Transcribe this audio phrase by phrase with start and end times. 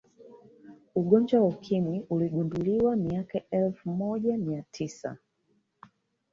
[0.99, 5.17] ugonjwa wa ukimwi uligunduliwa miaka ya elfu moja mia tisa